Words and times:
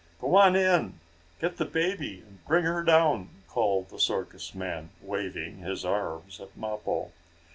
"Go 0.19 0.35
on 0.35 0.55
in! 0.55 0.99
Get 1.39 1.57
the 1.57 1.65
baby 1.65 2.21
and 2.25 2.43
bring 2.45 2.65
her 2.65 2.81
down!" 2.83 3.29
called 3.47 3.89
the 3.89 3.99
circus 3.99 4.55
man, 4.55 4.89
waving 4.99 5.57
his 5.57 5.85
arms 5.85 6.39
at 6.41 6.57
Mappo. 6.57 7.11